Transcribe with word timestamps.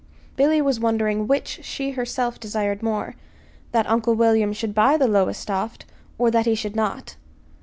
Billy 0.35 0.63
was 0.63 0.79
wondering 0.79 1.27
which 1.27 1.59
she 1.61 1.91
herself 1.91 2.39
desired 2.39 2.81
more 2.81 3.13
that 3.71 3.87
Uncle 3.87 4.15
William 4.15 4.51
should 4.51 4.73
buy 4.73 4.97
the 4.97 5.07
Lowestoft, 5.07 5.85
or 6.17 6.31
that 6.31 6.47
he 6.47 6.55
should 6.55 6.75
not. 6.75 7.17